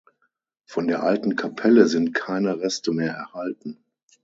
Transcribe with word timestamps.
Von 0.65 0.87
der 0.87 1.03
alten 1.03 1.35
Kapelle 1.35 1.85
sind 1.85 2.15
keine 2.15 2.59
Reste 2.59 2.91
mehr 2.91 3.13
erhalten. 3.13 3.77